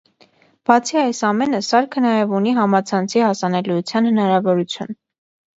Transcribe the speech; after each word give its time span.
Բացի 0.69 0.97
այս 1.01 1.19
ամենը 1.27 1.59
սարքը 1.67 2.03
նաև 2.07 2.33
ունի 2.39 2.53
համացանցի 2.61 3.23
հասանելիության 3.27 4.11
հնարավորություն։ 4.13 4.99